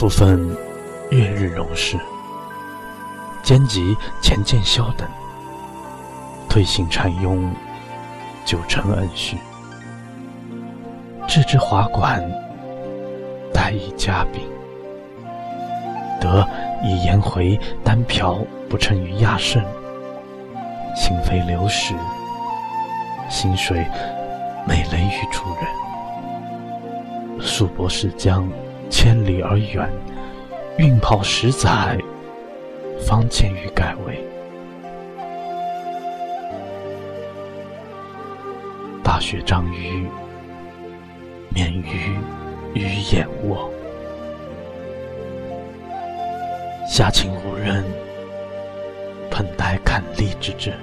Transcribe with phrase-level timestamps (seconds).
[0.00, 0.56] 复分
[1.10, 1.98] 月日荣事，
[3.42, 5.06] 兼及前见孝等，
[6.48, 7.46] 退行禅庸，
[8.46, 9.36] 九成恩绪。
[11.28, 12.18] 置之华馆，
[13.52, 14.40] 待以嘉宾。
[16.18, 16.48] 得
[16.82, 18.38] 以颜回单瓢
[18.70, 19.62] 不称于亚圣，
[20.96, 21.92] 心非流石，
[23.28, 23.86] 心水
[24.66, 27.46] 美雷于诸人。
[27.46, 28.50] 素泊氏江。
[28.90, 29.88] 千里而远，
[30.76, 31.96] 运跑十载，
[33.06, 34.22] 方见于盖位。
[39.02, 40.06] 大雪张于，
[41.50, 42.18] 免于
[42.74, 43.70] 于眼卧。
[46.88, 47.84] 下情无人，
[49.30, 50.74] 喷待看吏之志。